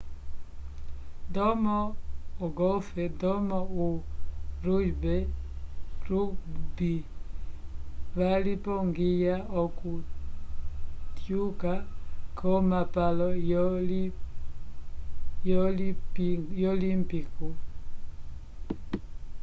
[1.29, 1.77] ndomo
[2.45, 3.85] ogolf ndomo o
[4.63, 6.93] rugby
[8.17, 9.91] valipongiya oku
[11.17, 11.73] tyuka
[12.39, 13.27] ko mapalo
[15.51, 15.65] yo
[16.81, 17.47] limpico